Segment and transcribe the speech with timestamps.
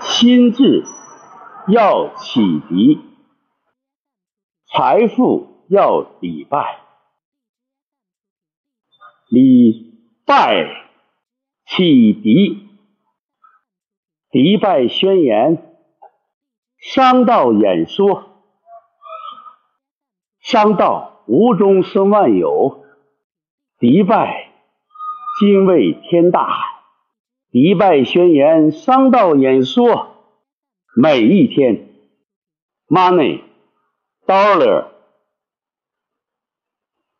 [0.00, 0.84] 心智
[1.68, 3.00] 要启迪，
[4.66, 6.80] 财富要礼拜，
[9.28, 9.94] 礼
[10.26, 10.66] 拜
[11.66, 12.68] 启迪，
[14.30, 15.76] 迪拜宣言，
[16.78, 18.24] 商道演说，
[20.40, 22.84] 商道无中生万有，
[23.78, 24.50] 迪拜
[25.38, 26.71] 精卫天大海。
[27.52, 30.16] 迪拜宣言，商道演说，
[30.96, 31.90] 每一天
[32.88, 33.42] ，money
[34.26, 34.86] dollar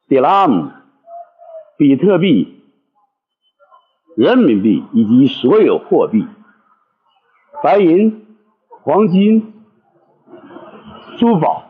[0.08, 0.70] dirham
[1.76, 2.62] 比特币、
[4.16, 6.26] 人民币以及所有货币，
[7.62, 8.26] 白银、
[8.84, 9.52] 黄金、
[11.18, 11.64] 珠宝、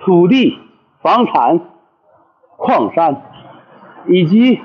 [0.00, 0.58] 土地、
[1.00, 1.60] 房产、
[2.56, 3.22] 矿山
[4.08, 4.60] 以及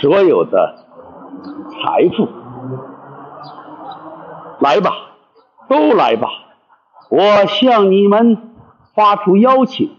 [0.00, 0.85] 所有的。
[1.80, 2.28] 财富，
[4.60, 4.92] 来吧，
[5.68, 6.28] 都来吧！
[7.08, 8.52] 我向你们
[8.94, 9.96] 发出邀请，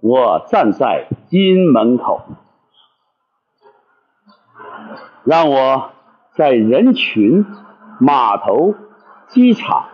[0.00, 2.22] 我站在金门口，
[5.24, 5.92] 让我
[6.32, 7.46] 在人群、
[7.98, 8.74] 码头、
[9.28, 9.86] 机场、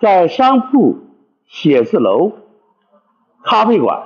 [0.00, 0.98] 在商铺、
[1.46, 2.32] 写字楼、
[3.42, 4.02] 咖啡馆，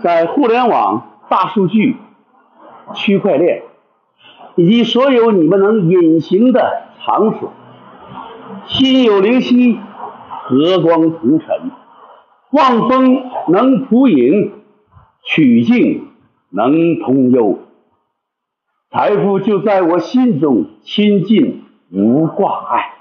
[0.00, 1.98] 在互联网、大数据、
[2.94, 3.67] 区块链。
[4.58, 7.52] 以及所有你们能隐形的场所，
[8.66, 9.78] 心有灵犀，
[10.42, 11.70] 和光同尘，
[12.50, 14.50] 望风能捕影，
[15.22, 16.08] 曲径
[16.50, 17.60] 能通幽，
[18.90, 22.94] 财富就在我心中亲近无挂碍，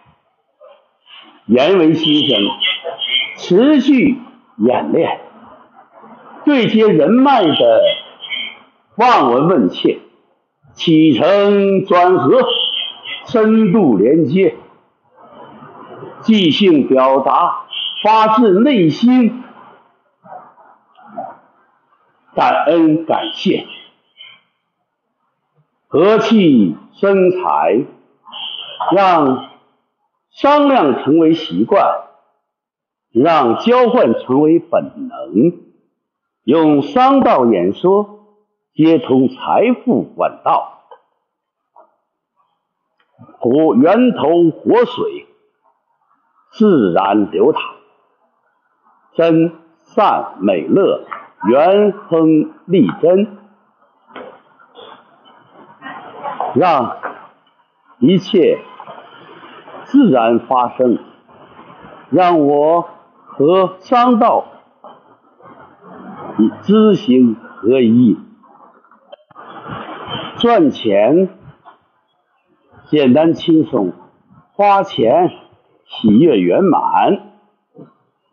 [1.48, 2.40] 言为心声，
[3.38, 4.20] 持续
[4.58, 5.22] 演练，
[6.46, 7.82] 对接人脉的
[8.96, 9.98] 望闻问切。
[10.78, 12.40] 起承转合，
[13.26, 14.56] 深度连接，
[16.22, 17.66] 即兴表达，
[18.04, 19.44] 发自内心，
[22.36, 23.66] 感恩感谢，
[25.88, 27.84] 和气生财，
[28.96, 29.50] 让
[30.30, 32.04] 商量成为习惯，
[33.12, 35.54] 让交换成为本能，
[36.44, 38.17] 用商道演说。
[38.78, 40.84] 接通财富管道，
[43.40, 45.26] 活源头活水，
[46.52, 47.60] 自然流淌，
[49.16, 51.08] 真善美乐，
[51.50, 53.40] 元亨利贞，
[56.54, 56.98] 让
[57.98, 58.60] 一切
[59.86, 61.00] 自然发生，
[62.12, 62.88] 让我
[63.26, 64.46] 和商道
[66.62, 68.27] 知行合一。
[70.38, 71.30] 赚钱
[72.86, 73.94] 简单轻松，
[74.54, 75.32] 花钱
[75.84, 77.32] 喜悦圆满，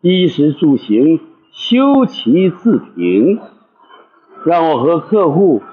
[0.01, 1.19] 衣食住行
[1.51, 3.41] 修齐自平，
[4.45, 5.63] 让我和客户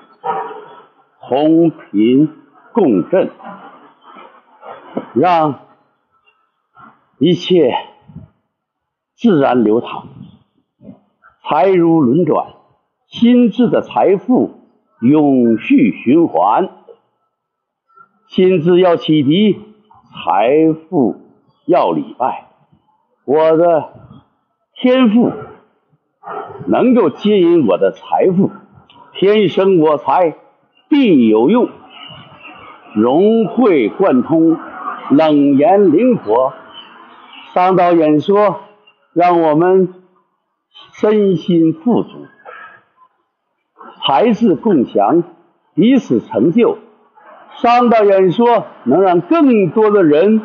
[1.20, 2.30] 同频
[2.72, 3.30] 共振，
[5.12, 5.60] 让
[7.18, 7.74] 一切
[9.14, 10.08] 自然流淌，
[11.42, 12.54] 财如轮转，
[13.06, 14.61] 心智的财富。
[15.02, 16.70] 永续循环，
[18.28, 19.58] 心智要启迪，
[20.12, 21.16] 财富
[21.66, 22.46] 要礼拜。
[23.24, 23.92] 我的
[24.76, 25.32] 天赋
[26.68, 28.52] 能够接引我的财富，
[29.14, 30.36] 天生我材
[30.88, 31.68] 必有用，
[32.94, 34.56] 融会贯通，
[35.10, 36.52] 冷言灵活，
[37.52, 38.60] 商道演说，
[39.12, 39.94] 让我们
[40.92, 42.26] 身心富足。
[44.04, 45.22] 财智共享，
[45.74, 46.78] 彼此成就。
[47.54, 50.40] 商道演说能让更多的人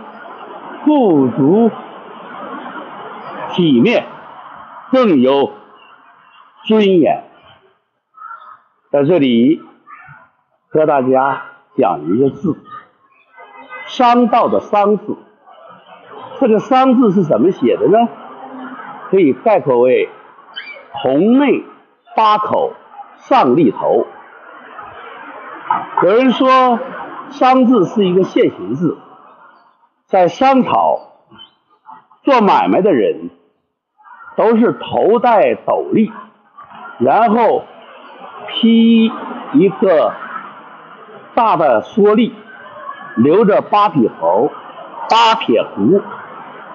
[0.86, 1.72] 富足、
[3.52, 4.06] 体面、
[4.92, 5.54] 更有
[6.66, 7.24] 尊严。
[8.92, 9.62] 在这里
[10.70, 11.42] 和大家
[11.76, 12.56] 讲一个字：
[13.88, 15.18] 商道的“商”字。
[16.40, 18.08] 这个“商”字是怎么写的呢？
[19.10, 20.10] 可以概括为
[20.92, 21.64] 红内
[22.16, 22.74] 八口。
[23.20, 24.08] 上立头，
[26.04, 26.80] 有人说
[27.30, 28.98] “商”字是一个现行字，
[30.06, 31.00] 在商朝
[32.24, 33.30] 做买卖的人
[34.36, 36.12] 都是头戴斗笠，
[37.00, 37.64] 然后
[38.48, 39.12] 披
[39.54, 40.14] 一个
[41.36, 42.34] 大的蓑笠，
[43.16, 44.52] 留着八匹猴、
[45.10, 46.02] 八撇胡，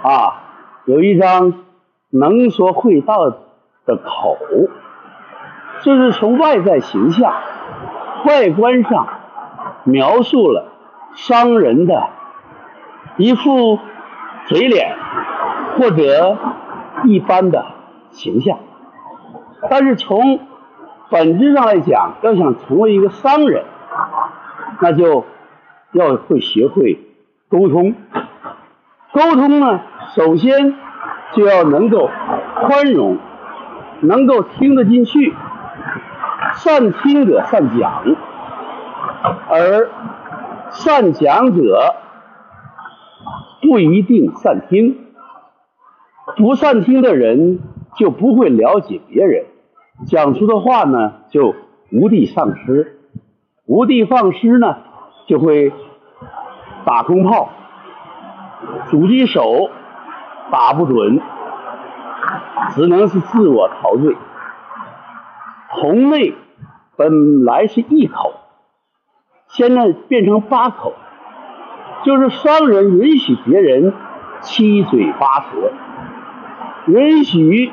[0.07, 0.43] 啊，
[0.85, 1.65] 有一张
[2.11, 4.37] 能说会道的口。
[5.83, 7.35] 这是从外在形象、
[8.25, 9.09] 外观上
[9.85, 10.73] 描述了
[11.15, 12.09] 商人的
[13.17, 13.81] 一副
[14.47, 14.95] 嘴脸
[15.77, 16.39] 或者
[17.05, 17.67] 一般的
[18.11, 18.59] 形象，
[19.69, 20.39] 但是从
[21.11, 23.65] 本质上来讲，要想成为一个商人，
[24.81, 25.25] 那就
[25.91, 27.01] 要会学会
[27.49, 27.95] 沟通。
[29.13, 29.81] 沟通呢，
[30.15, 30.77] 首先
[31.33, 32.09] 就要能够
[32.55, 33.19] 宽容，
[34.01, 35.35] 能够听得进去。
[36.57, 38.05] 善听者善讲，
[39.49, 39.91] 而
[40.71, 41.95] 善讲者
[43.63, 44.99] 不一定善听。
[46.37, 47.59] 不善听的人
[47.97, 49.47] 就不会了解别人，
[50.07, 51.55] 讲出的话呢就
[51.91, 52.99] 无的丧失，
[53.67, 54.77] 无的放矢呢
[55.27, 55.73] 就会
[56.85, 57.51] 打空炮，
[58.91, 59.71] 狙击手
[60.51, 61.21] 打不准，
[62.71, 64.17] 只能是自我陶醉。
[65.81, 66.35] 同类
[66.97, 68.35] 本来是一口，
[69.49, 70.93] 现在变成八口，
[72.05, 73.95] 就是商人允许别人
[74.43, 75.73] 七嘴八舌，
[76.87, 77.73] 允许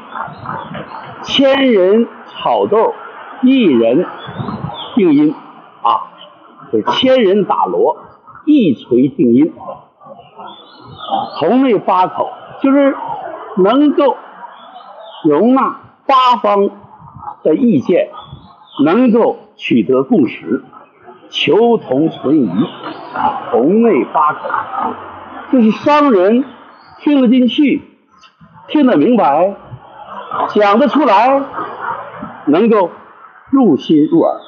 [1.23, 2.93] 千人炒豆，
[3.41, 4.05] 一人
[4.95, 5.35] 定音
[5.81, 6.11] 啊，
[6.71, 7.97] 这千人打锣，
[8.45, 9.53] 一锤定音。
[11.39, 12.31] 同类八口
[12.61, 12.95] 就是
[13.57, 14.15] 能够
[15.25, 16.69] 容纳八方。
[17.43, 18.09] 的意见
[18.83, 20.63] 能够取得共识，
[21.29, 22.49] 求同存异，
[23.51, 24.49] 同类八口，
[25.51, 26.45] 这是商人
[26.99, 27.81] 听得进去、
[28.67, 29.55] 听得明白、
[30.49, 31.41] 讲得出来，
[32.45, 32.91] 能够
[33.49, 34.39] 入心入耳，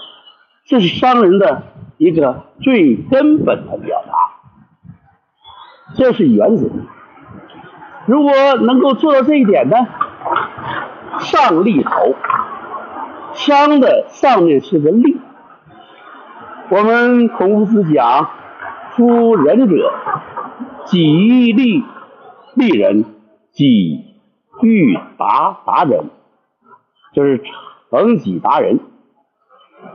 [0.65, 1.63] 这是商人的
[1.97, 4.13] 一个最根本的表达，
[5.95, 6.67] 这是原则。
[8.05, 9.75] 如果能够做到这一点呢，
[11.19, 12.15] 上立头。
[13.33, 15.17] 枪的上面是个立，
[16.69, 18.29] 我们孔夫子讲，
[18.91, 19.93] 夫仁者，
[20.85, 21.83] 己欲立
[22.55, 23.05] 立人，
[23.51, 24.05] 己
[24.61, 26.09] 欲达达人，
[27.13, 27.41] 就是
[27.89, 28.79] 成己达人，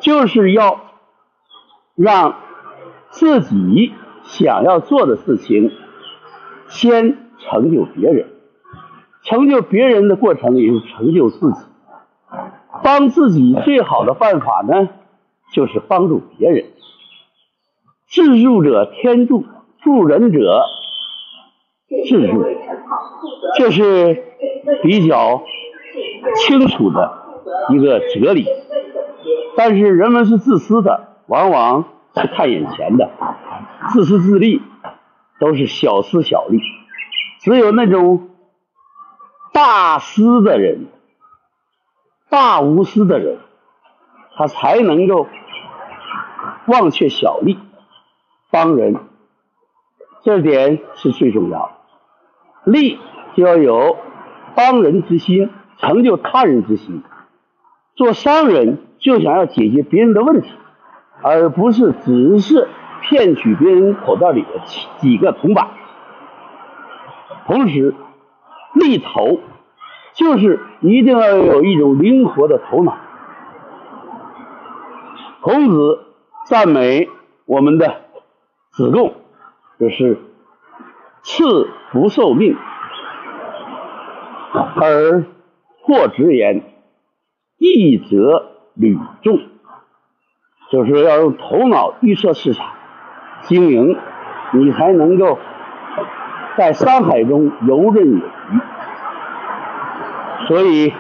[0.00, 0.80] 就是要
[1.94, 2.36] 让
[3.10, 3.92] 自己
[4.24, 5.70] 想要做的事情
[6.68, 8.28] 先成就别人，
[9.22, 11.58] 成就别人的过程也是成就自己。
[12.82, 14.88] 帮自己最好的办法呢，
[15.52, 16.64] 就是帮助别人。
[18.08, 19.44] 自助者天助，
[19.82, 20.62] 助人者
[22.08, 22.44] 自助，
[23.56, 24.24] 这是
[24.82, 25.42] 比较
[26.36, 27.24] 清楚的
[27.70, 28.46] 一个哲理。
[29.56, 31.84] 但是人们是自私的，往往
[32.14, 33.10] 是看眼前的，
[33.92, 34.62] 自私自利，
[35.40, 36.60] 都是小私小利。
[37.40, 38.28] 只有那种
[39.52, 40.86] 大私的人。
[42.28, 43.38] 大无私的人，
[44.36, 45.28] 他才能够
[46.66, 47.58] 忘却小利，
[48.50, 48.96] 帮人，
[50.22, 51.66] 这点是最重要
[52.64, 52.72] 的。
[52.72, 52.98] 利
[53.34, 53.96] 就要有
[54.56, 57.02] 帮人之心，成就他人之心。
[57.94, 60.50] 做商人就想要解决别人的问题，
[61.22, 62.68] 而不是只是
[63.02, 64.48] 骗取别人口袋里的
[64.98, 65.68] 几个铜板。
[67.46, 67.94] 同时，
[68.74, 69.38] 利头。
[70.16, 72.96] 就是一定要有一种灵活的头脑。
[75.42, 76.06] 孔子
[76.46, 77.08] 赞美
[77.44, 78.00] 我们的
[78.72, 79.14] 子贡，
[79.78, 80.18] 就是
[81.22, 82.56] 赐福受命，
[84.52, 85.24] 而
[85.82, 86.62] 或直言，
[87.58, 89.38] 义则履众，
[90.72, 92.66] 就是要用头脑预测市场
[93.42, 93.96] 经营，
[94.52, 95.38] 你才能够
[96.56, 98.60] 在山海中游刃有余。
[100.46, 100.92] 所以，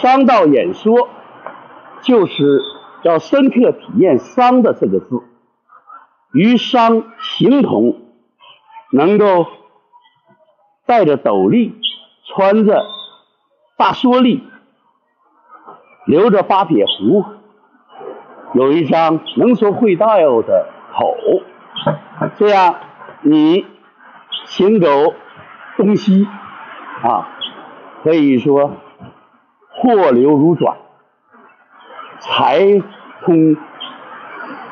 [0.00, 1.08] 商道演说
[2.00, 2.62] 就是
[3.02, 5.22] 要深刻体验“商”的这个字，
[6.32, 8.00] 与商形同，
[8.92, 9.46] 能够
[10.86, 11.74] 戴着斗笠，
[12.24, 12.86] 穿着
[13.76, 14.42] 大蓑笠，
[16.06, 17.24] 留着八撇胡，
[18.54, 21.14] 有一张能说会道的口，
[22.36, 22.76] 这样
[23.20, 23.66] 你
[24.46, 25.14] 行走
[25.76, 26.26] 东西
[27.02, 27.34] 啊。
[28.04, 28.76] 可以说，
[29.70, 30.76] 货流如转，
[32.20, 32.80] 财
[33.22, 33.56] 通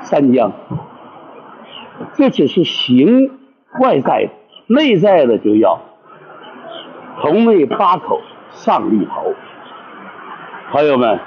[0.01, 0.53] 三江。
[2.15, 3.39] 这只是形
[3.81, 4.31] 外在，
[4.69, 5.81] 内在的就要
[7.21, 9.35] 同类八口上立头。
[10.71, 11.19] 朋友们，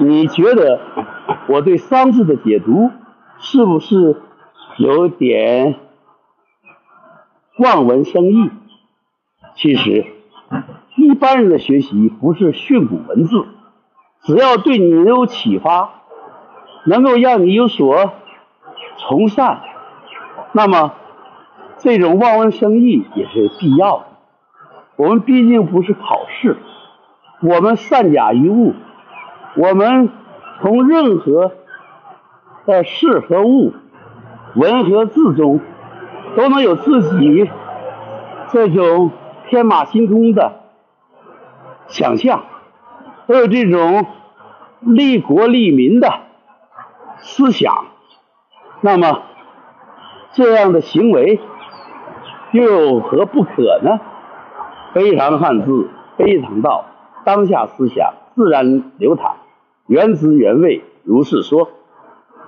[0.00, 0.80] 你觉得
[1.48, 2.90] 我对“商”字的解读
[3.38, 4.22] 是不是
[4.78, 5.76] 有点
[7.58, 8.50] 望文生义？
[9.54, 10.06] 其实。
[10.96, 13.46] 一般人的学习不是训诂文字，
[14.22, 15.90] 只要对你有启发，
[16.84, 18.12] 能够让你有所
[18.96, 19.60] 从善，
[20.52, 20.92] 那么
[21.78, 24.04] 这种望文生义也是必要的。
[24.96, 26.56] 我们毕竟不是考试，
[27.42, 28.74] 我们善假于物，
[29.56, 30.08] 我们
[30.60, 31.50] 从任何
[32.66, 33.72] 的事和物、
[34.54, 35.60] 文和字中，
[36.36, 37.50] 都能有自己
[38.50, 39.10] 这种
[39.48, 40.60] 天马行空的
[41.88, 42.44] 想象，
[43.26, 44.06] 都有这种
[44.80, 46.12] 利国利民的
[47.18, 47.86] 思想。
[48.80, 49.22] 那么
[50.32, 51.40] 这样的行为
[52.52, 54.00] 又有何不可呢？
[54.92, 56.86] 非常汉字，非常道，
[57.24, 59.36] 当下思想自然流淌，
[59.86, 61.70] 原汁原味，如是说。